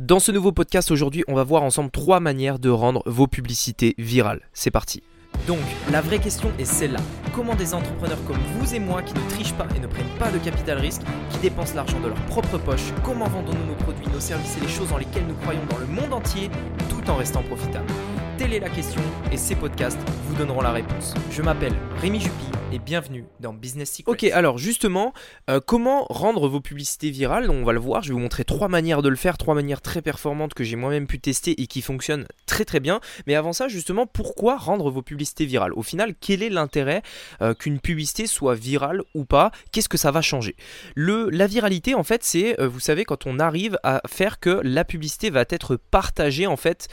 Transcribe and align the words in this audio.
Dans 0.00 0.18
ce 0.18 0.32
nouveau 0.32 0.50
podcast 0.50 0.90
aujourd'hui, 0.90 1.24
on 1.28 1.34
va 1.34 1.44
voir 1.44 1.62
ensemble 1.62 1.90
trois 1.90 2.20
manières 2.20 2.58
de 2.58 2.70
rendre 2.70 3.02
vos 3.04 3.26
publicités 3.26 3.94
virales. 3.98 4.40
C'est 4.54 4.70
parti. 4.70 5.02
Donc, 5.46 5.58
la 5.92 6.00
vraie 6.00 6.18
question 6.18 6.50
est 6.58 6.64
celle-là. 6.64 7.00
Comment 7.34 7.54
des 7.54 7.74
entrepreneurs 7.74 8.24
comme 8.24 8.38
vous 8.54 8.74
et 8.74 8.78
moi 8.78 9.02
qui 9.02 9.12
ne 9.12 9.28
trichent 9.28 9.52
pas 9.52 9.66
et 9.76 9.78
ne 9.78 9.86
prennent 9.86 10.18
pas 10.18 10.30
de 10.30 10.38
capital 10.38 10.78
risque, 10.78 11.02
qui 11.28 11.38
dépensent 11.40 11.74
l'argent 11.74 12.00
de 12.00 12.08
leur 12.08 12.20
propre 12.28 12.56
poche, 12.56 12.94
comment 13.04 13.28
vendons-nous 13.28 13.66
nos 13.66 13.74
produits, 13.74 14.08
nos 14.10 14.20
services 14.20 14.56
et 14.56 14.60
les 14.60 14.68
choses 14.68 14.88
dans 14.88 14.96
lesquelles 14.96 15.26
nous 15.26 15.34
croyons 15.34 15.66
dans 15.68 15.76
le 15.76 15.86
monde 15.86 16.14
entier 16.14 16.48
tout 16.88 17.10
en 17.10 17.16
restant 17.16 17.42
profitables? 17.42 17.92
Telle 18.38 18.54
est 18.54 18.60
la 18.60 18.70
question 18.70 19.02
et 19.30 19.36
ces 19.36 19.54
podcasts 19.54 20.00
vous 20.28 20.34
donneront 20.34 20.62
la 20.62 20.72
réponse. 20.72 21.12
Je 21.30 21.42
m'appelle 21.42 21.74
Rémi 22.00 22.20
Jupy 22.20 22.46
et 22.72 22.78
bienvenue 22.78 23.24
dans 23.40 23.52
Business 23.52 23.90
Secrets. 23.90 24.12
Ok, 24.12 24.24
alors 24.24 24.58
justement, 24.58 25.12
euh, 25.48 25.60
comment 25.64 26.04
rendre 26.08 26.48
vos 26.48 26.60
publicités 26.60 27.10
virales? 27.10 27.50
On 27.50 27.64
va 27.64 27.72
le 27.72 27.80
voir, 27.80 28.02
je 28.02 28.08
vais 28.08 28.14
vous 28.14 28.20
montrer 28.20 28.44
trois 28.44 28.68
manières 28.68 29.02
de 29.02 29.08
le 29.08 29.16
faire, 29.16 29.38
trois 29.38 29.54
manières 29.54 29.80
très 29.80 30.02
performantes 30.02 30.54
que 30.54 30.62
j'ai 30.62 30.76
moi-même 30.76 31.08
pu 31.08 31.18
tester 31.18 31.60
et 31.60 31.66
qui 31.66 31.82
fonctionnent 31.82 32.26
très 32.46 32.64
très 32.64 32.78
bien. 32.78 33.00
Mais 33.26 33.34
avant 33.34 33.52
ça, 33.52 33.66
justement, 33.66 34.06
pourquoi 34.06 34.56
rendre 34.56 34.90
vos 34.90 35.02
publicités 35.02 35.46
virales? 35.46 35.72
Au 35.72 35.82
final, 35.82 36.14
quel 36.20 36.42
est 36.42 36.48
l'intérêt 36.48 37.02
euh, 37.42 37.54
qu'une 37.54 37.80
publicité 37.80 38.28
soit 38.28 38.54
virale 38.54 39.02
ou 39.14 39.24
pas? 39.24 39.50
Qu'est-ce 39.72 39.88
que 39.88 39.98
ça 39.98 40.12
va 40.12 40.22
changer? 40.22 40.54
Le, 40.94 41.28
La 41.30 41.48
viralité, 41.48 41.94
en 41.94 42.04
fait, 42.04 42.22
c'est, 42.22 42.60
euh, 42.60 42.68
vous 42.68 42.80
savez, 42.80 43.04
quand 43.04 43.26
on 43.26 43.40
arrive 43.40 43.78
à 43.82 44.00
faire 44.06 44.38
que 44.38 44.60
la 44.62 44.84
publicité 44.84 45.30
va 45.30 45.44
être 45.48 45.76
partagée 45.76 46.46
en 46.46 46.56
fait 46.56 46.88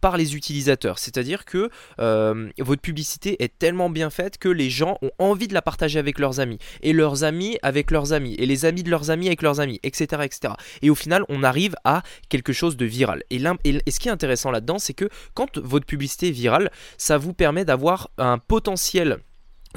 par 0.00 0.16
les 0.16 0.34
utilisateurs. 0.34 0.98
C'est-à-dire 0.98 1.44
que 1.44 1.70
votre 1.98 2.80
publicité 2.80 3.42
est 3.42 3.58
tellement 3.58 3.90
bien 3.90 4.10
faite 4.10 4.38
que 4.38 4.48
les 4.48 4.70
gens 4.70 4.98
ont 5.02 5.09
envie 5.18 5.48
de 5.48 5.54
la 5.54 5.62
partager 5.62 5.98
avec 5.98 6.18
leurs 6.18 6.40
amis, 6.40 6.58
et 6.82 6.92
leurs 6.92 7.24
amis 7.24 7.58
avec 7.62 7.90
leurs 7.90 8.12
amis, 8.12 8.34
et 8.38 8.46
les 8.46 8.64
amis 8.64 8.82
de 8.82 8.90
leurs 8.90 9.10
amis 9.10 9.26
avec 9.26 9.42
leurs 9.42 9.60
amis, 9.60 9.80
etc. 9.82 10.22
etc. 10.24 10.54
Et 10.82 10.90
au 10.90 10.94
final, 10.94 11.24
on 11.28 11.42
arrive 11.42 11.74
à 11.84 12.02
quelque 12.28 12.52
chose 12.52 12.76
de 12.76 12.84
viral. 12.84 13.22
Et, 13.30 13.40
et 13.64 13.90
ce 13.90 14.00
qui 14.00 14.08
est 14.08 14.12
intéressant 14.12 14.50
là-dedans, 14.50 14.78
c'est 14.78 14.94
que 14.94 15.08
quand 15.34 15.58
votre 15.58 15.86
publicité 15.86 16.28
est 16.28 16.32
virale, 16.32 16.70
ça 16.98 17.18
vous 17.18 17.32
permet 17.32 17.64
d'avoir 17.64 18.10
un 18.18 18.38
potentiel 18.38 19.18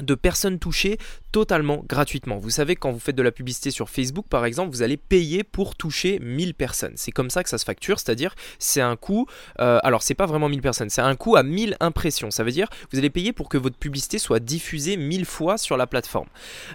de 0.02 0.14
personnes 0.14 0.58
touchées 0.58 0.98
totalement 1.34 1.82
gratuitement. 1.88 2.38
Vous 2.38 2.50
savez, 2.50 2.76
quand 2.76 2.92
vous 2.92 3.00
faites 3.00 3.16
de 3.16 3.22
la 3.22 3.32
publicité 3.32 3.72
sur 3.72 3.90
Facebook, 3.90 4.26
par 4.28 4.44
exemple, 4.44 4.70
vous 4.70 4.82
allez 4.82 4.96
payer 4.96 5.42
pour 5.42 5.74
toucher 5.74 6.20
1000 6.20 6.54
personnes. 6.54 6.92
C'est 6.94 7.10
comme 7.10 7.28
ça 7.28 7.42
que 7.42 7.48
ça 7.48 7.58
se 7.58 7.64
facture, 7.64 7.98
c'est-à-dire 7.98 8.36
c'est 8.60 8.80
un 8.80 8.94
coût, 8.94 9.26
euh, 9.58 9.80
alors 9.82 10.04
c'est 10.04 10.14
pas 10.14 10.26
vraiment 10.26 10.48
1000 10.48 10.62
personnes, 10.62 10.90
c'est 10.90 11.00
un 11.00 11.16
coût 11.16 11.34
à 11.34 11.42
1000 11.42 11.76
impressions. 11.80 12.30
Ça 12.30 12.44
veut 12.44 12.52
dire 12.52 12.68
vous 12.92 13.00
allez 13.00 13.10
payer 13.10 13.32
pour 13.32 13.48
que 13.48 13.58
votre 13.58 13.76
publicité 13.76 14.20
soit 14.20 14.38
diffusée 14.38 14.96
1000 14.96 15.24
fois 15.24 15.58
sur 15.58 15.76
la 15.76 15.88
plateforme. 15.88 16.28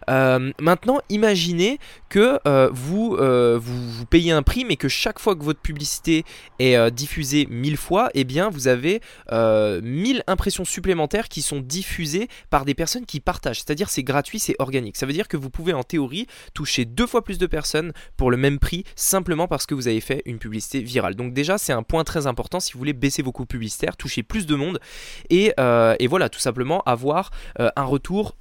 Euh, 0.10 0.52
maintenant, 0.60 1.00
imaginez 1.08 1.80
que 2.10 2.38
euh, 2.46 2.70
vous, 2.74 3.16
vous, 3.16 3.92
vous, 3.92 4.06
payez 4.08 4.34
un 4.34 4.44
prix, 4.44 4.66
mais 4.66 4.76
que 4.76 4.90
chaque 4.90 5.20
fois 5.20 5.38
que 5.38 5.44
votre 5.44 5.62
publicité 5.62 6.26
est 6.60 6.92
diffusée 6.92 7.48
1000 7.50 7.78
fois, 7.78 8.10
eh 8.14 8.26
bien 8.26 8.50
vous 8.50 8.68
avez 8.68 9.00
1000 9.32 10.22
impressions 10.28 10.66
supplémentaires 10.66 11.30
qui 11.30 11.42
sont 11.42 11.62
diffusées 11.62 12.28
par 12.50 12.66
des 12.66 12.74
personnes 12.74 13.06
qui 13.06 13.22
partagent. 13.22 13.60
C'est-à-dire 13.60 13.90
c'est 13.90 14.04
gratuit, 14.04 14.48
organique. 14.59 14.97
Ça 14.97 15.05
veut 15.05 15.14
dire 15.14 15.28
que 15.28 15.38
vous 15.38 15.50
pouvez 15.50 15.73
en 15.73 15.83
théorie 15.83 16.28
toucher 16.53 16.86
deux 16.86 17.08
fois 17.08 17.23
plus 17.23 17.38
de 17.38 17.45
personnes 17.45 17.94
pour 18.17 18.31
le 18.31 18.38
même 18.38 18.59
prix 18.59 18.83
simplement 18.95 19.47
parce 19.47 19.66
que 19.66 19.75
vous 19.75 19.88
avez 19.88 20.02
fait 20.02 20.22
une 20.25 20.39
publicité 20.39 20.81
virale. 20.81 21.16
Donc 21.16 21.33
déjà 21.33 21.58
c'est 21.58 21.73
un 21.73 21.83
point 21.83 22.03
très 22.03 22.28
important 22.28 22.59
si 22.59 22.73
vous 22.73 22.80
voulez 22.80 22.94
baisser 22.94 23.22
vos 23.22 23.31
coûts 23.31 23.45
publicitaires, 23.45 23.97
toucher 23.97 24.23
plus 24.23 24.45
de 24.45 24.56
monde 24.56 24.80
et, 25.30 25.53
euh, 25.59 25.95
voilà 26.09 26.30
tout 26.30 26.39
simplement 26.39 26.81
avoir 26.88 27.30
euh, 27.59 27.69
un 27.75 27.83
retour 27.83 28.36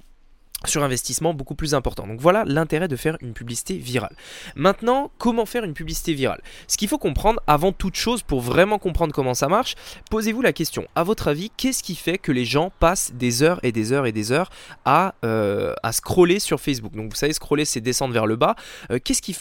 sur 0.65 0.83
investissement 0.83 1.33
beaucoup 1.33 1.55
plus 1.55 1.73
important. 1.73 2.05
Donc 2.07 2.19
voilà 2.19 2.43
l'intérêt 2.45 2.87
de 2.87 2.95
faire 2.95 3.17
une 3.21 3.33
publicité 3.33 3.77
virale. 3.77 4.15
Maintenant, 4.55 5.11
comment 5.17 5.45
faire 5.45 5.63
une 5.63 5.73
publicité 5.73 6.13
virale? 6.13 6.41
Ce 6.67 6.77
qu'il 6.77 6.87
faut 6.87 6.97
comprendre 6.97 7.41
avant 7.47 7.71
toute 7.71 7.95
chose 7.95 8.23
pour 8.23 8.41
vraiment 8.41 8.77
comprendre 8.77 9.13
comment 9.13 9.33
ça 9.33 9.47
marche, 9.47 9.75
posez-vous 10.09 10.41
la 10.41 10.53
question, 10.53 10.87
à 10.95 11.03
votre 11.03 11.27
avis, 11.27 11.49
qu'est-ce 11.55 11.83
qui 11.83 11.95
fait 11.95 12.17
que 12.17 12.31
les 12.31 12.45
gens 12.45 12.71
passent 12.79 13.13
des 13.13 13.43
heures 13.43 13.59
et 13.63 13.71
des 13.71 13.93
heures 13.93 14.05
et 14.05 14.11
des 14.11 14.31
heures 14.31 14.49
à, 14.85 15.15
euh, 15.23 15.73
scroller 15.91 16.39
sur 16.39 16.59
Facebook? 16.59 16.93
Donc 16.93 17.11
vous 17.11 17.15
savez, 17.15 17.33
scroller 17.33 17.65
c'est 17.65 17.81
descendre 17.81 18.13
vers 18.13 18.25
le 18.25 18.35
bas. 18.35 18.55
Euh, 18.91 18.99
euh, 18.99 18.99
qu'est-ce 18.99 19.21
qui 19.21 19.33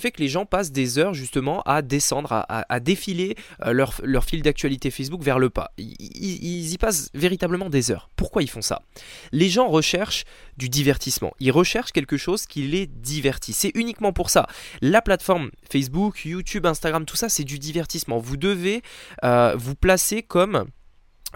fait 0.00 0.10
que 0.10 0.22
les 0.22 0.28
gens 0.28 0.46
passent 0.46 0.72
des 0.72 0.98
heures 0.98 1.14
justement 1.14 1.62
à 1.62 1.82
descendre, 1.82 2.44
à, 2.48 2.80
défiler 2.80 3.36
leur, 3.64 3.94
leur, 4.02 4.24
fil 4.24 4.42
d'actualité 4.42 4.90
Facebook 4.90 5.22
vers 5.22 5.38
le 5.38 5.48
bas? 5.48 5.70
Ils, 5.78 5.96
ils 5.98 6.72
y 6.72 6.78
passent 6.78 7.10
véritablement 7.14 7.68
des 7.68 7.90
heures. 7.90 8.08
Pourquoi 8.16 8.42
ils 8.42 8.50
font 8.50 8.62
ça? 8.62 8.82
Les 9.32 9.48
gens 9.48 9.68
recherche 9.82 10.22
du 10.56 10.68
divertissement. 10.68 11.32
Ils 11.40 11.50
recherchent 11.50 11.90
quelque 11.90 12.16
chose 12.16 12.46
qui 12.46 12.62
les 12.62 12.86
divertit. 12.86 13.52
C'est 13.52 13.72
uniquement 13.74 14.12
pour 14.12 14.30
ça. 14.30 14.46
La 14.80 15.02
plateforme 15.02 15.50
Facebook, 15.70 16.24
YouTube, 16.24 16.66
Instagram, 16.66 17.04
tout 17.04 17.16
ça, 17.16 17.28
c'est 17.28 17.42
du 17.42 17.58
divertissement. 17.58 18.18
Vous 18.18 18.36
devez 18.36 18.82
euh, 19.24 19.56
vous 19.56 19.74
placer 19.74 20.22
comme 20.22 20.66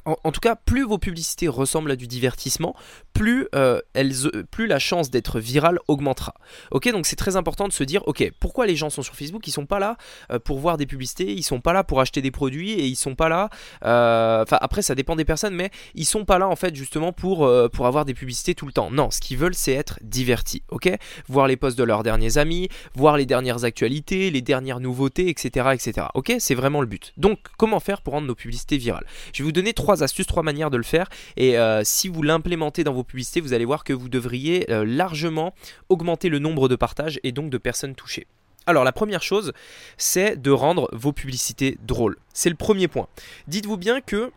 en, 0.04 0.30
tout 0.30 0.40
cas, 0.40 0.54
plus 0.54 0.84
vos 0.84 0.98
publicités 0.98 1.48
ressemblent 1.48 1.90
à 1.90 1.96
du 1.96 2.06
divertissement, 2.06 2.76
plus, 3.16 3.48
euh, 3.54 3.80
euh, 3.96 4.42
plus 4.50 4.66
la 4.66 4.78
chance 4.78 5.10
d'être 5.10 5.40
virale 5.40 5.78
augmentera. 5.88 6.34
Ok, 6.70 6.90
donc 6.92 7.06
c'est 7.06 7.16
très 7.16 7.36
important 7.36 7.66
de 7.66 7.72
se 7.72 7.82
dire, 7.82 8.06
ok, 8.06 8.30
pourquoi 8.40 8.66
les 8.66 8.76
gens 8.76 8.90
sont 8.90 9.02
sur 9.02 9.14
Facebook? 9.14 9.46
Ils 9.46 9.52
sont 9.52 9.64
pas 9.64 9.78
là 9.78 9.96
euh, 10.30 10.38
pour 10.38 10.58
voir 10.58 10.76
des 10.76 10.86
publicités, 10.86 11.32
ils 11.32 11.42
sont 11.42 11.60
pas 11.60 11.72
là 11.72 11.82
pour 11.82 12.00
acheter 12.00 12.20
des 12.20 12.30
produits 12.30 12.72
et 12.72 12.84
ils 12.84 12.96
sont 12.96 13.14
pas 13.14 13.28
là. 13.28 13.48
Enfin, 13.82 14.58
après, 14.60 14.82
ça 14.82 14.94
dépend 14.94 15.16
des 15.16 15.24
personnes, 15.24 15.54
mais 15.54 15.70
ils 15.94 16.04
sont 16.04 16.24
pas 16.24 16.38
là 16.38 16.46
en 16.46 16.56
fait 16.56 16.74
justement 16.74 17.12
pour, 17.12 17.46
avoir 17.46 18.04
des 18.04 18.14
publicités 18.14 18.54
tout 18.54 18.66
le 18.66 18.72
temps. 18.72 18.90
Non, 18.90 19.10
ce 19.10 19.20
qu'ils 19.20 19.38
veulent, 19.38 19.54
c'est 19.54 19.72
être 19.72 19.98
divertis. 20.02 20.62
Ok, 20.70 20.90
voir 21.28 21.46
les 21.46 21.56
posts 21.56 21.78
de 21.78 21.84
leurs 21.84 22.02
derniers 22.02 22.36
amis, 22.36 22.68
voir 22.94 23.16
les 23.16 23.26
dernières 23.26 23.64
actualités, 23.64 24.30
les 24.30 24.42
dernières 24.42 24.80
nouveautés, 24.80 25.30
etc., 25.30 25.70
etc. 25.72 26.08
Ok, 26.14 26.34
c'est 26.38 26.54
vraiment 26.54 26.80
le 26.80 26.86
but. 26.86 27.12
Donc, 27.16 27.38
comment 27.56 27.80
faire 27.80 28.02
pour 28.02 28.12
rendre 28.12 28.26
nos 28.26 28.34
publicités 28.34 28.76
virales? 28.76 29.06
Je 29.32 29.42
vais 29.42 29.44
vous 29.44 29.52
donner 29.52 29.72
trois 29.72 30.02
astuces, 30.02 30.26
trois 30.26 30.42
manières 30.42 30.70
de 30.70 30.76
le 30.76 30.82
faire. 30.82 31.08
Et 31.36 31.56
si 31.84 32.08
vous 32.08 32.22
l'implémentez 32.22 32.84
dans 32.84 32.92
vos 32.92 33.05
publicités, 33.06 33.40
vous 33.40 33.52
allez 33.52 33.64
voir 33.64 33.84
que 33.84 33.92
vous 33.92 34.08
devriez 34.08 34.70
euh, 34.70 34.84
largement 34.84 35.54
augmenter 35.88 36.28
le 36.28 36.38
nombre 36.38 36.68
de 36.68 36.76
partages 36.76 37.20
et 37.22 37.32
donc 37.32 37.50
de 37.50 37.58
personnes 37.58 37.94
touchées. 37.94 38.26
Alors 38.66 38.82
la 38.82 38.92
première 38.92 39.22
chose, 39.22 39.52
c'est 39.96 40.40
de 40.40 40.50
rendre 40.50 40.88
vos 40.92 41.12
publicités 41.12 41.78
drôles. 41.86 42.16
C'est 42.32 42.50
le 42.50 42.56
premier 42.56 42.88
point. 42.88 43.06
Dites-vous 43.46 43.76
bien 43.76 44.00
que 44.00 44.32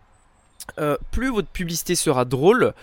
euh, 0.80 0.98
plus 1.12 1.30
votre 1.30 1.48
publicité 1.48 1.96
sera 1.96 2.26
drôle, 2.26 2.74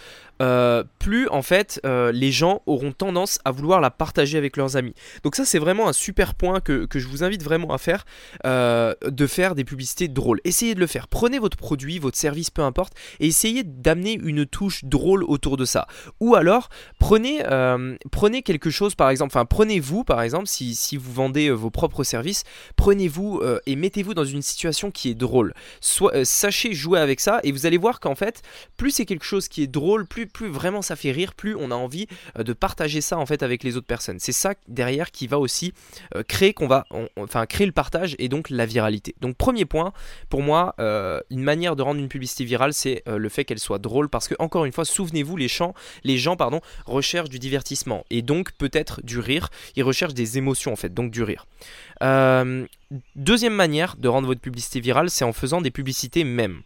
euh, 0.43 0.85
plus 0.99 1.29
en 1.29 1.41
fait 1.41 1.81
euh, 1.87 2.13
les 2.13 2.31
gens 2.31 2.61
auront 2.67 2.93
tendance 2.93 3.39
à 3.47 3.53
vouloir 3.53 3.81
la 3.81 3.91
partager 3.91 4.37
avec 4.37 4.59
leurs 4.59 4.77
amis. 4.77 4.95
Donc 5.25 5.35
ça 5.35 5.47
c'est 5.47 5.59
vraiment 5.59 5.89
un 5.89 5.95
super 5.95 6.35
point 6.35 6.61
que, 6.61 6.87
je 6.95 7.09
vous 7.09 7.25
invite 7.25 7.43
vraiment 7.43 7.73
à 7.73 7.79
faire, 7.79 8.05
de 8.45 9.27
faire 9.27 9.55
des 9.55 9.65
publicités 9.65 10.09
drôles. 10.09 10.41
Essayez 10.45 10.75
de 10.75 10.81
le 10.81 10.87
faire. 10.87 11.09
Prenez 11.09 11.39
votre 11.39 11.57
produit, 11.57 11.99
votre 11.99 12.17
service, 12.17 12.51
peu 12.51 12.63
importe, 12.63 12.95
et 13.21 13.27
essayez 13.27 13.63
d'amener 13.65 14.19
une 14.23 14.47
touche 14.47 14.85
drôle 14.85 15.25
autour 15.25 15.57
de 15.57 15.65
ça. 15.65 15.87
Ou 16.21 16.35
alors 16.35 16.69
prenez, 16.99 17.43
quelque 18.43 18.71
chose 18.71 18.95
par 18.95 19.11
exemple, 19.11 19.33
enfin 19.33 19.45
prenez-vous 19.45 20.05
par 20.05 20.23
exemple 20.23 20.47
si, 20.47 20.97
vous 20.97 21.13
vendez 21.13 21.51
vos 21.51 21.71
propres 21.71 22.05
services, 22.05 22.45
prenez-vous 22.77 23.43
et 23.67 23.77
mettez-vous 23.77 24.15
dans 24.15 24.25
une 24.25 24.43
situation 24.43 24.91
qui 24.91 25.11
est 25.11 25.15
drôle. 25.15 25.55
Sachez 25.81 26.75
jouer 26.75 27.01
avec 27.01 27.21
ça 27.21 27.41
et 27.43 27.53
vous 27.53 27.67
allez 27.67 27.76
voir 27.77 28.01
qu'en 28.01 28.15
fait, 28.15 28.43
plus 28.77 28.91
c'est 28.91 29.07
quelque 29.07 29.25
chose 29.25 29.49
qui 29.49 29.63
est 29.63 29.67
drôle, 29.67 30.07
plus, 30.07 30.29
vraiment 30.49 30.83
ça 30.83 30.97
fait 30.97 31.13
rire, 31.13 31.35
plus 31.35 31.55
on 31.55 31.71
a 31.71 31.75
envie 31.75 32.07
euh, 32.39 32.43
de 32.43 32.53
partager 32.53 33.01
ça 33.01 33.19
en 33.19 33.27
fait 33.27 33.43
avec 33.43 33.63
les 33.63 33.77
autres 33.77 33.87
personnes. 33.87 34.19
C'est 34.21 34.33
ça 34.33 34.55
derrière 34.69 35.11
qui 35.11 35.27
va 35.27 35.39
aussi 35.39 35.73
euh, 36.15 36.23
créer 36.23 36.53
qu'on 36.53 36.67
va, 36.67 36.87
enfin 37.17 37.47
créer 37.47 37.67
le 37.67 37.73
partage 37.73 38.17
et 38.19 38.29
donc 38.29 38.51
la 38.51 38.67
viralité. 38.67 39.15
Donc 39.21 39.37
premier 39.37 39.65
point, 39.65 39.93
pour 40.29 40.43
moi, 40.43 40.75
euh, 40.81 41.21
une 41.31 41.43
manière 41.43 41.77
de 41.77 41.83
rendre 41.83 42.01
une 42.01 42.09
publicité 42.09 42.45
virale, 42.45 42.73
c'est 42.73 43.03
le 43.07 43.29
fait 43.29 43.45
qu'elle 43.45 43.59
soit 43.59 43.79
drôle 43.79 44.09
parce 44.09 44.29
que 44.29 44.35
encore 44.39 44.65
une 44.65 44.73
fois, 44.73 44.85
souvenez-vous, 44.85 45.37
les 45.37 45.49
gens, 45.49 45.75
recherchent 46.87 47.29
du 47.29 47.39
divertissement 47.39 48.05
et 48.11 48.23
donc 48.23 48.53
peut-être 48.53 49.01
du 49.03 49.19
rire. 49.19 49.49
Ils 49.77 49.83
recherchent 49.83 50.15
des 50.15 50.39
émotions 50.39 50.73
en 50.73 50.77
fait, 50.77 50.93
donc 50.93 51.11
du 51.11 51.23
rire. 51.23 51.47
deuxième 53.15 53.55
manière 53.55 53.97
de 53.97 54.09
rendre 54.09 54.27
votre 54.27 54.41
publicité 54.41 54.81
virale, 54.81 55.11
c'est 55.11 55.25
en 55.25 55.33
faisant 55.33 55.61
des 55.61 55.71
publicités 55.71 56.25
même. 56.25 56.63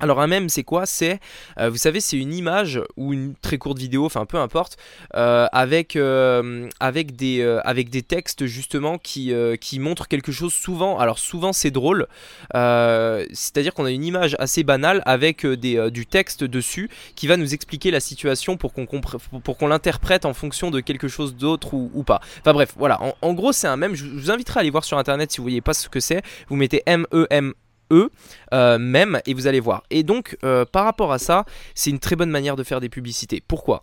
Alors 0.00 0.20
un 0.20 0.26
mème 0.26 0.48
c'est 0.48 0.62
quoi? 0.62 0.86
C'est, 0.86 1.18
euh, 1.58 1.70
vous 1.70 1.76
savez, 1.76 2.00
c'est 2.00 2.16
une 2.16 2.32
image 2.32 2.80
ou 2.96 3.12
une 3.12 3.34
très 3.34 3.58
courte 3.58 3.78
vidéo, 3.78 4.06
enfin 4.06 4.26
peu 4.26 4.38
importe, 4.38 4.76
euh, 5.14 5.46
avec, 5.52 5.96
euh, 5.96 6.68
avec, 6.80 7.16
des, 7.16 8.02
textes 8.06 8.46
justement 8.46 8.98
qui, 8.98 9.32
montrent 9.78 10.08
quelque 10.08 10.32
chose 10.32 10.52
souvent. 10.52 10.98
Alors 10.98 11.18
souvent 11.18 11.52
c'est 11.52 11.70
drôle, 11.70 12.06
c'est-à-dire 12.52 13.74
qu'on 13.74 13.84
a 13.84 13.90
une 13.90 14.04
image 14.04 14.36
assez 14.38 14.62
banale 14.62 15.02
avec 15.04 15.44
des, 15.46 15.90
du 15.90 16.06
texte 16.06 16.44
dessus 16.44 16.88
qui 17.16 17.26
va 17.26 17.36
nous 17.36 17.54
expliquer 17.54 17.90
la 17.90 18.00
situation 18.00 18.56
pour 18.56 18.72
qu'on 18.72 18.86
pour 18.86 19.58
qu'on 19.58 19.66
l'interprète 19.66 20.24
en 20.24 20.34
fonction 20.34 20.70
de 20.70 20.80
quelque 20.80 21.08
chose 21.08 21.34
d'autre 21.34 21.74
ou, 21.74 22.02
pas. 22.02 22.20
Enfin 22.40 22.52
bref, 22.52 22.74
voilà, 22.76 23.00
en, 23.20 23.34
gros 23.34 23.52
c'est 23.52 23.66
un 23.66 23.76
mème, 23.76 23.94
je 23.94 24.04
vous 24.04 24.30
inviterai 24.30 24.58
à 24.58 24.60
aller 24.60 24.70
voir 24.70 24.84
sur 24.84 24.98
internet 24.98 25.30
si 25.30 25.38
vous 25.38 25.44
voyez 25.44 25.60
pas 25.60 25.74
ce 25.74 25.88
que 25.88 26.00
c'est, 26.00 26.22
vous 26.48 26.56
mettez 26.56 26.82
M-E-M 26.86 27.54
eux 27.90 28.10
même 28.52 29.20
et 29.26 29.34
vous 29.34 29.46
allez 29.46 29.60
voir. 29.60 29.84
Et 29.90 30.02
donc 30.02 30.36
par 30.72 30.84
rapport 30.84 31.12
à 31.12 31.18
ça, 31.18 31.44
c'est 31.74 31.90
une 31.90 31.98
très 31.98 32.16
bonne 32.16 32.30
manière 32.30 32.56
de 32.56 32.62
faire 32.62 32.80
des 32.80 32.88
publicités. 32.88 33.42
Pourquoi? 33.46 33.82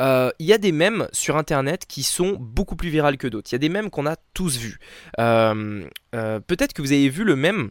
Il 0.00 0.46
y 0.46 0.52
a 0.52 0.58
des 0.58 0.72
mèmes 0.72 1.08
sur 1.12 1.36
internet 1.36 1.84
qui 1.86 2.02
sont 2.02 2.36
beaucoup 2.38 2.76
plus 2.76 2.90
virales 2.90 3.16
que 3.16 3.28
d'autres. 3.28 3.50
Il 3.50 3.54
y 3.54 3.56
a 3.56 3.58
des 3.58 3.68
mèmes 3.68 3.90
qu'on 3.90 4.06
a 4.06 4.16
tous 4.34 4.58
vus. 4.58 4.78
Peut-être 5.16 6.72
que 6.72 6.82
vous 6.82 6.92
avez 6.92 7.08
vu 7.08 7.24
le 7.24 7.36
mème 7.36 7.70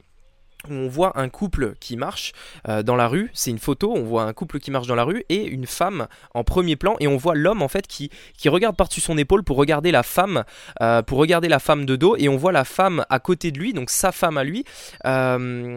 on 0.69 0.87
voit 0.87 1.19
un 1.19 1.29
couple 1.29 1.73
qui 1.79 1.97
marche 1.97 2.33
euh, 2.67 2.83
dans 2.83 2.95
la 2.95 3.07
rue, 3.07 3.29
c'est 3.33 3.51
une 3.51 3.59
photo, 3.59 3.93
on 3.95 4.03
voit 4.03 4.23
un 4.23 4.33
couple 4.33 4.59
qui 4.59 4.71
marche 4.71 4.87
dans 4.87 4.95
la 4.95 5.03
rue 5.03 5.23
et 5.29 5.45
une 5.45 5.65
femme 5.65 6.07
en 6.33 6.43
premier 6.43 6.75
plan. 6.75 6.95
Et 6.99 7.07
on 7.07 7.17
voit 7.17 7.35
l'homme 7.35 7.61
en 7.61 7.67
fait 7.67 7.87
qui, 7.87 8.09
qui 8.37 8.49
regarde 8.49 8.75
par-dessus 8.75 9.01
son 9.01 9.17
épaule 9.17 9.43
pour 9.43 9.57
regarder 9.57 9.91
la 9.91 10.03
femme, 10.03 10.43
euh, 10.81 11.01
pour 11.01 11.17
regarder 11.17 11.47
la 11.47 11.59
femme 11.59 11.85
de 11.85 11.95
dos. 11.95 12.15
Et 12.17 12.29
on 12.29 12.37
voit 12.37 12.51
la 12.51 12.65
femme 12.65 13.05
à 13.09 13.19
côté 13.19 13.51
de 13.51 13.59
lui, 13.59 13.73
donc 13.73 13.89
sa 13.89 14.11
femme 14.11 14.37
à 14.37 14.43
lui, 14.43 14.65
euh, 15.05 15.75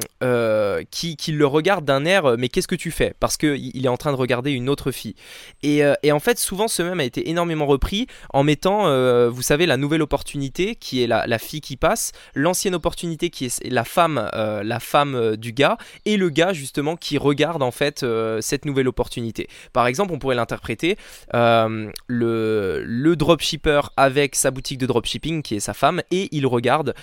qui, 0.91 1.17
qui, 1.17 1.33
le 1.33 1.47
regarde 1.47 1.85
d'un 1.85 2.05
air 2.05 2.37
mais 2.39 2.49
qu'est-ce 2.49 2.69
que 2.69 2.75
tu 2.75 2.91
fais? 2.91 3.15
Parce 3.21 3.37
qu'il 3.37 3.85
est 3.85 3.89
en 3.89 3.97
train 3.97 4.13
de 4.13 4.17
regarder 4.17 4.53
une 4.53 4.69
autre 4.69 4.91
fille. 4.91 5.15
Et, 5.63 5.83
et, 6.03 6.13
en 6.13 6.21
fait 6.21 6.39
souvent 6.39 6.69
ce 6.69 6.83
même 6.83 7.01
a 7.01 7.05
été 7.05 7.29
énormément 7.29 7.67
repris 7.67 8.07
en 8.33 8.43
mettant, 8.43 8.85
vous 9.29 9.43
savez, 9.43 9.67
la 9.67 9.77
nouvelle 9.77 10.03
opportunité 10.03 10.75
qui 10.75 11.03
est 11.03 11.07
la, 11.07 11.27
la 11.27 11.39
fille 11.39 11.61
qui 11.61 11.77
passe, 11.77 12.13
l'ancienne 12.35 12.75
opportunité 12.75 13.31
qui 13.31 13.47
est 13.47 13.69
la 13.69 13.85
femme, 13.85 14.29
la 14.35 14.78
femme 14.81 15.15
euh, 15.15 15.37
du 15.37 15.53
gars 15.53 15.79
et 16.05 16.17
le 16.17 16.31
gars 16.31 16.53
justement 16.53 16.97
qui 16.97 17.19
regarde 17.19 17.63
en 17.63 17.71
fait 17.71 18.03
euh, 18.03 18.41
cette 18.41 18.65
nouvelle 18.65 18.89
opportunité. 18.89 19.49
Par 19.73 19.87
exemple, 19.87 20.13
on 20.13 20.19
pourrait 20.19 20.37
l'interpréter 20.37 20.97
euh, 21.35 21.91
le, 22.07 22.83
le 22.85 23.17
dropshipper 23.17 23.81
avec 23.97 24.35
sa 24.35 24.51
boutique 24.51 24.79
de 24.79 24.87
dropshipping 24.87 25.43
qui 25.43 25.57
est 25.57 25.61
sa 25.61 25.75
femme 25.75 26.03
et 26.11 26.29
il 26.33 26.47
regarde 26.47 26.95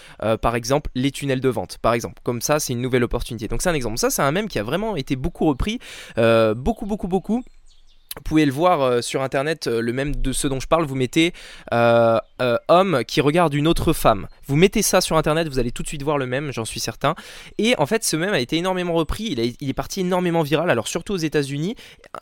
par 0.42 0.56
exemple 0.56 0.90
les 0.96 1.12
tunnels 1.12 1.42
de 1.42 1.50
vente. 1.50 1.78
Par 1.78 1.94
exemple, 1.94 2.22
comme 2.24 2.42
ça, 2.42 2.60
c'est 2.60 2.74
une 2.74 2.82
nouvelle 2.82 3.04
opportunité. 3.04 3.48
Donc 3.48 3.62
c'est 3.62 3.70
un 3.70 3.74
exemple. 3.74 3.98
Ça, 3.98 4.10
c'est 4.10 4.22
un 4.22 4.32
même 4.32 4.48
qui 4.48 4.60
a 4.60 4.64
vraiment 4.64 4.96
été 4.96 5.16
beaucoup 5.16 5.46
repris, 5.46 5.80
beaucoup, 6.18 6.86
beaucoup, 6.86 7.08
beaucoup. 7.08 7.44
Vous 8.18 8.22
pouvez 8.24 8.46
le 8.46 8.52
voir 8.54 8.82
euh, 8.82 9.02
sur 9.02 9.22
internet, 9.22 9.68
euh, 9.68 9.82
le 9.82 9.92
même 9.92 10.16
de 10.16 10.32
ce 10.32 10.48
dont 10.48 10.62
je 10.62 10.68
parle, 10.68 10.86
vous 10.86 10.96
mettez 10.96 11.34
euh, 11.74 12.18
homme 12.70 13.04
qui 13.06 13.20
regarde 13.20 13.54
une 13.54 13.68
autre 13.68 13.92
femme. 13.92 14.28
Vous 14.48 14.56
mettez 14.56 14.82
ça 14.82 15.02
sur 15.02 15.18
internet, 15.18 15.50
vous 15.50 15.60
allez 15.60 15.72
tout 15.72 15.84
de 15.84 15.88
suite 15.88 16.02
voir 16.02 16.18
le 16.18 16.26
même, 16.26 16.54
j'en 16.54 16.64
suis 16.64 16.80
certain. 16.80 17.16
Et 17.58 17.76
en 17.78 17.86
fait, 17.86 18.06
ce 18.06 18.16
même 18.16 18.34
a 18.34 18.40
été 18.40 18.56
énormément 18.56 18.94
repris, 18.94 19.36
il, 19.60 19.70
est 19.70 19.74
parti 19.74 20.00
énormément 20.00 20.44
viral, 20.44 20.70
alors 20.70 20.88
surtout 20.88 21.14
aux 21.14 21.18
États-Unis, 21.18 21.76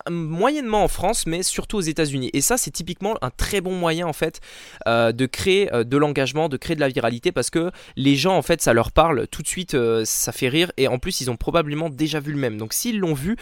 moyennement 0.09 0.83
en 0.83 0.87
France, 0.87 1.27
mais 1.27 1.43
surtout 1.43 1.77
aux 1.77 1.81
États-Unis. 1.81 2.31
Et 2.33 2.41
ça, 2.41 2.57
c'est 2.57 2.71
typiquement 2.71 3.15
un 3.21 3.29
très 3.29 3.61
bon 3.61 3.75
moyen 3.75 4.07
en 4.07 4.13
fait 4.13 4.39
de 4.87 5.25
créer 5.25 5.69
de 5.71 5.97
l'engagement, 5.97 6.49
de 6.49 6.57
créer 6.57 6.75
de 6.75 6.81
la 6.81 6.89
viralité, 6.89 7.31
parce 7.31 7.49
que 7.49 7.71
les 7.95 8.15
gens 8.15 8.35
en 8.35 8.41
fait, 8.41 8.61
ça 8.61 8.73
leur 8.73 8.91
parle 8.91 9.27
tout 9.27 9.41
de 9.41 9.47
suite, 9.47 9.77
ça 10.05 10.31
fait 10.31 10.49
rire, 10.49 10.71
et 10.77 10.87
en 10.87 10.97
plus, 10.97 11.21
ils 11.21 11.29
ont 11.29 11.37
probablement 11.37 11.89
déjà 11.89 12.19
vu 12.19 12.31
le 12.31 12.39
même. 12.39 12.57
Donc 12.57 12.73
s'ils 12.73 12.99
l'ont 12.99 13.13
vu, 13.13 13.35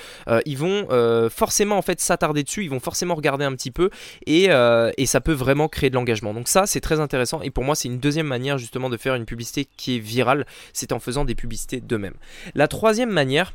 ils 0.45 0.57
vont 0.57 0.87
forcément 1.29 1.77
en 1.77 1.81
fait 1.81 2.01
s'attarder 2.01 2.40
dessus, 2.43 2.63
ils 2.63 2.69
vont 2.69 2.79
forcément 2.79 3.15
regarder 3.15 3.45
un 3.45 3.53
petit 3.53 3.71
peu 3.71 3.89
euh, 4.29 4.91
et, 4.97 5.05
ça 5.05 5.21
peut 5.21 5.33
vraiment 5.33 5.67
créer 5.67 5.89
de 5.89 5.95
l'engagement. 5.95 6.33
Donc 6.33 6.47
ça, 6.47 6.65
c'est 6.65 6.79
très 6.79 6.99
intéressant 6.99 7.41
et 7.41 7.49
pour 7.49 7.63
moi, 7.63 7.75
c'est 7.75 7.87
une 7.87 7.99
deuxième 7.99 8.27
manière 8.27 8.57
justement 8.57 8.89
de 8.89 8.97
faire 8.97 9.15
une 9.15 9.25
publicité 9.25 9.67
qui 9.77 9.97
est 9.97 9.99
virale, 9.99 10.45
c'est 10.73 10.91
en 10.93 10.99
faisant 10.99 11.25
des 11.25 11.35
publicités 11.35 11.81
d'eux-mêmes. 11.81 12.15
La 12.55 12.67
troisième 12.67 13.11
manière, 13.11 13.53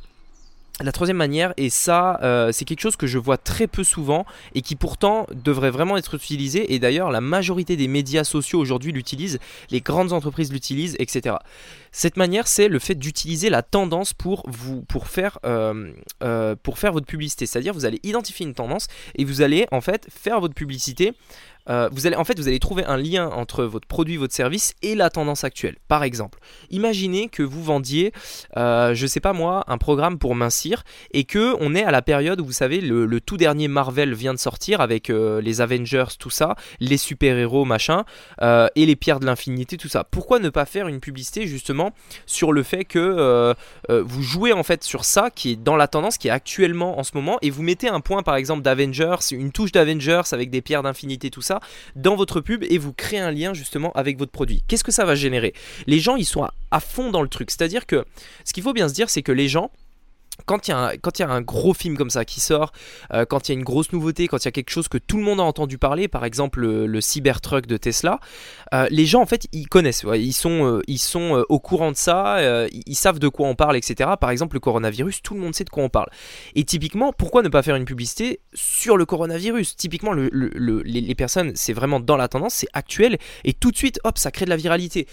la 0.83 0.93
troisième 0.93 1.17
manière, 1.17 1.55
et 1.57 1.71
ça 1.71 2.21
euh, 2.23 2.53
c'est 2.53 2.67
quelque 2.67 2.81
chose 2.81 2.97
que 2.97 3.07
je 3.07 3.17
vois 3.17 3.39
très 3.39 3.67
peu 3.67 3.83
souvent 3.83 4.27
et 4.55 4.61
qui 4.61 4.77
pourtant 4.77 5.27
devrait 5.33 5.71
vraiment 5.71 5.97
être 5.97 6.15
utilisé, 6.15 6.75
et 6.75 6.79
d'ailleurs 6.79 7.11
la 7.11 7.23
majorité 7.23 7.77
des 7.77 7.89
médias 7.89 8.25
sociaux 8.25 8.59
aujourd'hui 8.59 8.93
l'utilisent, 8.93 9.39
les 9.71 9.81
grandes 9.81 10.13
entreprises 10.13 10.53
l'utilisent, 10.53 10.95
etc. 10.99 11.37
Cette 11.93 12.19
manière 12.19 12.47
c'est 12.47 12.69
le 12.69 12.79
fait 12.79 12.95
d'utiliser 12.95 13.49
la 13.49 13.63
tendance 13.63 14.13
pour, 14.13 14.43
vous, 14.49 14.83
pour, 14.83 15.09
faire, 15.09 15.39
euh, 15.47 15.93
euh, 16.23 16.55
pour 16.63 16.79
faire 16.79 16.93
votre 16.93 17.07
publicité, 17.07 17.47
c'est-à-dire 17.47 17.73
vous 17.73 17.87
allez 17.87 18.01
identifier 18.03 18.45
une 18.45 18.55
tendance 18.55 18.89
et 19.15 19.25
vous 19.25 19.41
allez 19.41 19.67
en 19.73 19.81
fait 19.81 20.07
faire 20.11 20.41
votre 20.41 20.55
publicité 20.55 21.15
euh, 21.69 21.89
vous 21.93 22.07
allez, 22.07 22.17
en 22.17 22.25
fait, 22.25 22.39
vous 22.39 22.49
allez 22.49 22.59
trouver 22.59 22.85
un 22.85 22.97
lien 22.97 23.29
entre 23.29 23.65
votre 23.65 23.87
produit, 23.87 24.17
votre 24.17 24.35
service 24.35 24.75
et 24.83 24.95
la 24.95 25.11
tendance 25.11 25.45
actuelle. 25.45 25.77
Par 25.89 26.03
exemple, 26.03 26.39
imaginez 26.71 27.29
que 27.29 27.43
vous 27.43 27.63
vendiez, 27.63 28.13
euh, 28.57 28.95
je 28.95 29.07
sais 29.07 29.21
pas 29.21 29.33
moi, 29.33 29.65
un 29.69 29.79
programme 29.79 30.19
pour 30.19 30.35
mincir 30.35 30.85
et 31.13 31.25
que 31.25 31.55
on 31.61 31.75
est 31.75 31.85
à 31.85 31.91
la 31.91 32.03
période 32.03 32.41
où 32.41 32.45
vous 32.45 32.53
savez 32.53 32.81
le, 32.81 33.21
tout 33.21 33.37
dernier 33.37 33.69
Marvel 33.69 34.15
vient 34.15 34.35
de 34.35 34.39
sortir 34.39 34.81
avec 34.81 35.11
euh, 35.11 35.41
les 35.41 35.61
Avengers, 35.61 36.05
tout 36.19 36.31
ça, 36.31 36.55
les 36.81 36.97
super 36.97 37.37
héros, 37.37 37.65
machin, 37.65 38.05
et 38.41 38.87
les 38.87 38.97
pierres 38.97 39.21
de 39.21 39.27
l'infinité, 39.27 39.77
tout 39.77 39.89
ça. 39.89 40.05
Pourquoi 40.05 40.39
ne 40.39 40.49
pas 40.49 40.67
faire 40.67 40.89
une 40.89 41.01
publicité 41.01 41.47
justement 41.47 41.93
sur 42.27 42.53
le 42.53 42.63
fait 42.63 42.85
que 42.85 43.55
vous 43.89 44.23
jouez 44.23 44.53
en 44.53 44.63
fait 44.63 44.85
sur 44.85 45.05
ça 45.05 45.31
qui 45.31 45.53
est 45.53 45.57
dans 45.57 45.77
la 45.77 45.89
tendance, 45.89 46.19
qui 46.19 46.29
est 46.29 46.33
actuellement 46.33 46.99
en 46.99 47.03
ce 47.03 47.13
moment, 47.15 47.39
et 47.43 47.51
vous 47.51 47.63
mettez 47.63 47.89
un 47.89 48.01
point 48.01 48.23
par 48.23 48.37
exemple 48.37 48.63
d'Avengers, 48.63 49.17
une 49.33 49.53
touche 49.53 49.73
d'Avengers 49.73 50.23
avec 50.33 50.51
des 50.51 50.63
pierres 50.63 50.83
d'infinité, 50.83 51.31
tout 51.31 51.43
ça 51.43 51.56
dans 51.95 52.17
votre 52.17 52.41
pub 52.41 52.65
et 52.69 52.79
vous 52.79 52.93
créez 52.93 53.21
un 53.21 53.31
lien 53.31 53.55
justement 53.55 53.93
avec 53.93 54.19
votre 54.19 54.33
produit. 54.33 54.63
Qu'est-ce 54.69 54.85
que 54.85 54.93
ça 54.93 55.05
va 55.05 55.15
générer? 55.15 55.55
Les 55.87 55.99
gens, 55.99 56.17
ils 56.17 56.25
sont 56.25 56.47
à 56.71 56.81
fond 56.81 57.11
dans 57.11 57.23
le 57.23 57.29
truc. 57.29 57.51
C'est-à-dire 57.51 57.87
que 57.87 58.05
ce 58.45 58.53
qu'il 58.53 58.63
faut 58.63 58.73
bien 58.73 58.89
se 58.89 58.95
dire, 58.95 59.11
c'est 59.11 59.23
que 59.23 59.33
les 59.33 59.49
gens, 59.49 59.71
quand 60.45 60.69
il, 60.69 60.71
y 60.71 60.75
a 60.75 60.79
un, 60.79 60.93
y 60.93 61.23
a 61.23 61.31
un 61.31 61.41
gros 61.41 61.73
film 61.73 61.97
comme 61.97 62.11
ça 62.11 62.25
qui 62.25 62.41
sort, 62.41 62.73
euh, 63.13 63.25
quand 63.25 63.49
il 63.49 63.53
y 63.53 63.55
a 63.55 63.59
une 63.59 63.65
grosse 63.65 63.93
nouveauté, 63.93 64.29
quand 64.29 64.39
il 64.39 64.45
y 64.45 64.49
a 64.49 64.53
quelque 64.53 64.71
chose 64.71 64.89
que 64.89 64.99
tout 64.99 65.17
le 65.17 65.23
monde 65.23 65.41
a 65.41 65.43
entendu 65.43 65.79
parler, 65.79 66.09
par 66.09 66.25
exemple 66.25 66.61
le, 66.61 67.01
Cybertruck 67.01 67.67
de 67.67 67.77
Tesla, 67.77 68.21
euh, 68.75 68.87
les 68.91 69.07
gens 69.07 69.23
en 69.23 69.27
fait 69.27 69.47
ils 69.53 69.69
connaissent, 69.69 70.05
ils 70.15 70.33
sont, 70.33 70.65
euh, 70.65 70.83
ils 70.87 70.99
sont 70.99 71.45
au 71.49 71.59
courant 71.59 71.91
de 71.91 71.97
ça, 71.97 72.67
ils 72.71 72.95
savent 72.95 73.19
de 73.19 73.29
quoi 73.29 73.49
on 73.49 73.55
parle, 73.55 73.77
etc. 73.77 74.11
Par 74.21 74.31
exemple 74.31 74.57
le 74.57 74.61
coronavirus, 74.61 75.23
tout 75.23 75.35
le 75.35 75.41
monde 75.41 75.55
sait 75.55 75.65
de 75.65 75.71
quoi 75.71 75.85
on 75.85 75.89
parle. 75.89 76.09
Et 76.55 76.65
typiquement, 76.65 77.13
pourquoi 77.13 77.43
ne 77.43 77.49
pas 77.49 77.63
faire 77.63 77.77
une 77.77 77.85
publicité 77.85 78.41
sur 78.55 78.97
le 78.97 79.07
coronavirus? 79.07 79.77
Typiquement, 79.77 80.13
le, 80.13 80.29
les, 80.83 81.15
personnes, 81.15 81.53
c'est 81.55 81.73
vraiment 81.73 82.01
dans 82.01 82.17
la 82.17 82.29
tendance, 82.29 82.55
c'est 82.55 82.69
actuel, 82.73 83.19
et 83.45 83.53
tout 83.53 83.71
de 83.71 83.77
suite, 83.77 84.01
hop, 84.05 84.19
ça 84.19 84.31
crée 84.31 84.45
de 84.45 84.51
la 84.51 84.57
viralité. 84.57 85.07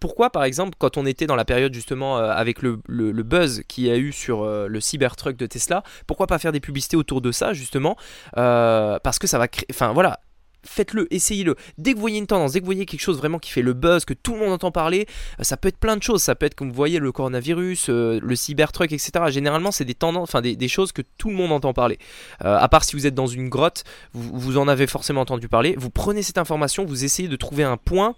pourquoi 0.00 0.30
par 0.30 0.44
exemple 0.44 0.76
quand 0.78 0.96
on 0.96 1.06
était 1.06 1.26
dans 1.26 1.36
la 1.36 1.44
période 1.44 1.72
justement 1.72 2.16
avec 2.16 2.62
le, 2.62 2.80
le 2.88 3.22
buzz 3.22 3.62
qui 3.68 3.90
a 3.90 3.96
eu 3.96 4.09
sur 4.12 4.42
euh, 4.42 4.68
le 4.68 4.80
Cybertruck 4.80 5.36
de 5.36 5.46
Tesla, 5.46 5.82
pourquoi 6.06 6.26
pas 6.26 6.38
faire 6.38 6.52
des 6.52 6.60
publicités 6.60 6.96
autour 6.96 7.20
de 7.20 7.32
ça 7.32 7.52
justement 7.52 7.96
euh, 8.36 8.98
Parce 9.02 9.18
que 9.18 9.26
ça 9.26 9.38
va 9.38 9.48
créer... 9.48 9.66
Enfin 9.70 9.92
voilà, 9.92 10.20
faites-le, 10.64 11.12
essayez-le. 11.12 11.56
Dès 11.78 11.92
que 11.92 11.96
vous 11.96 12.00
voyez 12.02 12.18
une 12.18 12.26
tendance, 12.26 12.52
dès 12.52 12.60
que 12.60 12.64
vous 12.64 12.72
voyez 12.72 12.86
quelque 12.86 13.00
chose 13.00 13.18
vraiment 13.18 13.38
qui 13.38 13.50
fait 13.50 13.62
le 13.62 13.72
buzz, 13.72 14.04
que 14.04 14.14
tout 14.14 14.34
le 14.34 14.40
monde 14.40 14.52
entend 14.52 14.70
parler, 14.70 15.06
euh, 15.38 15.42
ça 15.42 15.56
peut 15.56 15.68
être 15.68 15.78
plein 15.78 15.96
de 15.96 16.02
choses. 16.02 16.22
Ça 16.22 16.34
peut 16.34 16.46
être 16.46 16.54
comme 16.54 16.68
vous 16.68 16.74
voyez 16.74 16.98
le 16.98 17.12
coronavirus, 17.12 17.88
le 17.88 18.36
cybertruck, 18.36 18.92
etc. 18.92 19.12
Généralement, 19.28 19.70
c'est 19.70 19.84
des 19.84 19.94
tendances, 19.94 20.28
enfin 20.28 20.40
des, 20.40 20.68
choses 20.68 20.92
que 20.92 21.02
tout 21.18 21.30
le 21.30 21.36
monde 21.36 21.52
entend 21.52 21.72
parler. 21.72 21.98
à 22.40 22.68
part 22.68 22.84
si 22.84 22.96
vous 22.96 23.06
êtes 23.06 23.14
dans 23.14 23.26
une 23.26 23.48
grotte, 23.48 23.84
vous, 24.12 24.38
vous 24.38 24.58
en 24.58 24.68
avez 24.68 24.86
forcément 24.86 25.22
entendu 25.22 25.48
parler. 25.48 25.74
Vous 25.78 25.90
prenez 25.90 26.22
cette 26.22 26.38
information, 26.38 26.84
vous 26.84 27.04
essayez 27.04 27.28
de 27.28 27.36
trouver 27.36 27.64
un 27.64 27.76
point 27.76 28.14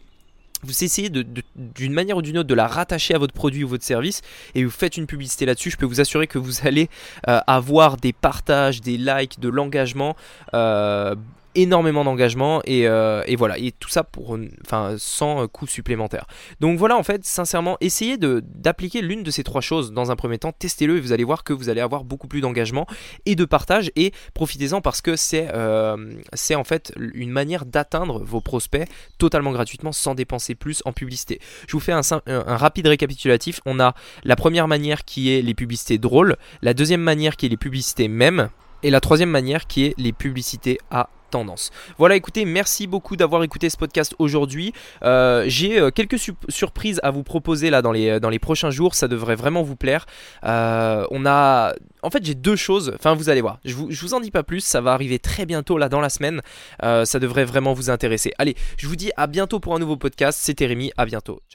vous 0.62 0.84
essayez 0.84 1.10
d'une 1.10 1.92
manière 1.92 2.16
ou 2.16 2.22
d'une 2.22 2.38
autre 2.38 2.48
de 2.48 2.54
la 2.54 2.66
rattacher 2.66 3.14
à 3.14 3.18
votre 3.18 3.34
produit 3.34 3.64
ou 3.64 3.68
votre 3.68 3.84
service 3.84 4.22
et 4.54 4.64
vous 4.64 4.70
faites 4.70 4.96
une 4.96 5.06
publicité 5.06 5.46
là-dessus, 5.46 5.70
je 5.70 5.76
peux 5.76 5.86
vous 5.86 6.00
assurer 6.00 6.26
que 6.26 6.38
vous 6.38 6.66
allez 6.66 6.88
euh, 7.28 7.40
avoir 7.46 7.96
des 7.96 8.12
partages, 8.12 8.80
des 8.80 8.96
likes, 8.96 9.40
de 9.40 9.48
l'engagement 9.48 10.16
euh, 10.54 11.14
énormément 11.54 12.04
d'engagement 12.04 12.62
euh, 12.68 13.22
et, 13.26 13.36
voilà 13.36 13.58
et 13.58 13.72
tout 13.72 13.88
ça 13.88 14.04
pour 14.04 14.38
enfin 14.64 14.94
sans 14.98 15.46
coût 15.48 15.66
supplémentaire. 15.66 16.26
Donc 16.60 16.78
voilà 16.78 16.96
en 16.96 17.02
fait 17.02 17.24
sincèrement 17.24 17.76
essayez 17.80 18.16
d'appliquer 18.18 19.02
l'une 19.02 19.22
de 19.22 19.30
ces 19.30 19.44
trois 19.44 19.60
choses 19.60 19.92
dans 19.92 20.10
un 20.10 20.16
premier 20.16 20.38
temps. 20.38 20.52
Testez-le 20.52 20.96
et 20.96 21.00
vous 21.00 21.12
allez 21.12 21.24
voir 21.24 21.44
que 21.44 21.52
vous 21.52 21.68
allez 21.68 21.80
avoir 21.80 22.04
beaucoup 22.04 22.28
plus 22.28 22.40
d'engagement 22.40 22.86
et 23.26 23.34
de 23.34 23.44
partage. 23.44 23.90
Et 23.96 24.12
profitez-en 24.34 24.80
parce 24.80 25.00
que 25.00 25.16
c'est 25.16 25.48
euh, 25.52 25.96
en 26.54 26.64
fait 26.64 26.92
une 27.14 27.30
manière 27.30 27.64
d'atteindre 27.64 28.22
vos 28.24 28.40
prospects 28.40 28.88
totalement 29.18 29.52
gratuitement 29.52 29.92
sans 29.92 30.14
dépenser 30.14 30.54
plus 30.54 30.82
en 30.84 30.92
publicité. 30.92 31.40
Je 31.66 31.72
vous 31.72 31.80
fais 31.80 31.92
un, 31.92 32.02
un 32.26 32.56
rapide 32.56 32.86
récapitulatif. 32.86 33.60
On 33.66 33.80
a 33.80 33.94
la 34.24 34.36
première 34.36 34.68
manière 34.68 35.04
qui 35.04 35.32
est 35.32 35.42
les 35.42 35.54
publicités 35.54 35.98
drôles. 35.98 36.36
La 36.62 36.74
deuxième 36.74 37.00
manière 37.00 37.36
qui 37.36 37.46
est 37.46 37.48
les 37.48 37.56
publicités 37.56 38.08
mêmes 38.08 38.50
et 38.82 38.90
la 38.90 39.00
troisième 39.00 39.30
manière 39.30 39.66
qui 39.66 39.84
est 39.84 39.94
les 39.98 40.12
publicités 40.12 40.78
à 40.90 41.08
tendance. 41.32 41.72
Voilà, 41.98 42.14
écoutez, 42.14 42.44
merci 42.44 42.86
beaucoup 42.86 43.16
d'avoir 43.16 43.42
écouté 43.42 43.68
ce 43.70 43.76
podcast 43.76 44.14
aujourd'hui. 44.20 44.72
Euh, 45.02 45.44
j'ai 45.48 45.80
euh, 45.80 45.90
quelques 45.90 46.18
surprises 46.48 47.00
à 47.02 47.10
vous 47.10 47.24
proposer 47.24 47.70
là 47.70 47.82
dans 47.82 47.90
les, 47.90 48.08
euh, 48.08 48.20
dans 48.20 48.28
les 48.28 48.38
prochains 48.38 48.70
jours, 48.70 48.94
ça 48.94 49.08
devrait 49.08 49.34
vraiment 49.34 49.62
vous 49.62 49.74
plaire. 49.74 50.06
on 50.44 51.26
a... 51.26 51.74
En 52.04 52.10
fait, 52.10 52.24
j'ai 52.24 52.34
deux 52.34 52.56
choses, 52.56 52.92
enfin 52.96 53.14
vous 53.14 53.28
allez 53.28 53.40
voir, 53.40 53.58
je 53.64 53.74
vous, 53.74 53.90
je 53.90 54.00
vous 54.00 54.12
en 54.12 54.20
dis 54.20 54.32
pas 54.32 54.42
plus, 54.42 54.60
ça 54.60 54.80
va 54.80 54.92
arriver 54.92 55.20
très 55.20 55.46
bientôt 55.46 55.78
là 55.78 55.88
dans 55.88 56.00
la 56.00 56.10
semaine, 56.10 56.40
ça 56.80 57.18
devrait 57.20 57.44
vraiment 57.44 57.72
vous 57.74 57.90
intéresser. 57.90 58.32
Allez, 58.38 58.56
je 58.76 58.88
vous 58.88 58.96
dis 58.96 59.12
à 59.16 59.28
bientôt 59.28 59.60
pour 59.60 59.74
un 59.76 59.78
nouveau 59.78 59.96
podcast, 59.96 60.38
c'était 60.42 60.66
Rémi, 60.66 60.92
à 60.96 61.06
bientôt. 61.06 61.40
Ciao. 61.48 61.50